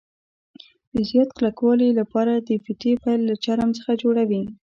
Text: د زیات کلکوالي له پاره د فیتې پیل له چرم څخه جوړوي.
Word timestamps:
د 0.93 0.95
زیات 1.09 1.29
کلکوالي 1.37 1.89
له 1.99 2.03
پاره 2.11 2.33
د 2.39 2.49
فیتې 2.63 2.91
پیل 3.03 3.21
له 3.29 3.35
چرم 3.43 3.69
څخه 3.77 3.91
جوړوي. 4.01 4.43